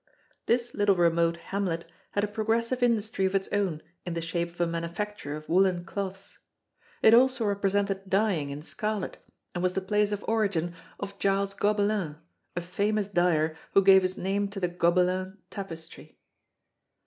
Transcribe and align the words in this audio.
This 0.47 0.73
little 0.73 0.95
remote 0.95 1.37
hamlet 1.37 1.87
had 2.13 2.23
a 2.23 2.27
progressive 2.27 2.81
industry 2.81 3.25
of 3.25 3.35
its 3.35 3.47
own 3.49 3.83
in 4.03 4.15
the 4.15 4.19
shape 4.21 4.49
of 4.49 4.59
a 4.59 4.65
manufacture 4.65 5.35
of 5.35 5.47
woollen 5.47 5.85
cloths. 5.85 6.39
It 7.03 7.13
also 7.13 7.45
represented 7.45 8.09
dyeing 8.09 8.49
in 8.49 8.63
scarlet 8.63 9.23
and 9.53 9.61
was 9.61 9.73
the 9.73 9.81
place 9.81 10.11
of 10.11 10.25
origin 10.27 10.73
of 10.99 11.19
Giles 11.19 11.53
Gobelin, 11.53 12.17
a 12.55 12.61
famous 12.61 13.09
dyer 13.09 13.55
who 13.75 13.83
gave 13.83 14.01
his 14.01 14.17
name 14.17 14.47
to 14.47 14.59
the 14.59 14.69
Gobelin 14.69 15.37
tapestry. 15.51 16.17